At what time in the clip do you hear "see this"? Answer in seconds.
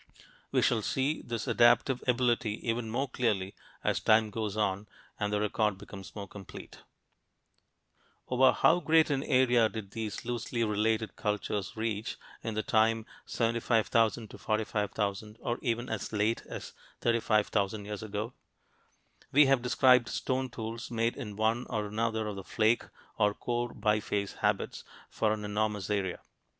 0.81-1.47